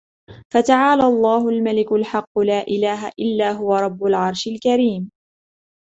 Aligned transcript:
فتعالى 0.53 1.03
الله 1.03 1.49
الملك 1.49 1.91
الحق 1.91 2.39
لا 2.39 2.61
إله 2.67 3.07
إلا 3.19 3.51
هو 3.51 3.75
رب 3.75 4.03
العرش 4.05 4.47
الكريم 4.47 5.11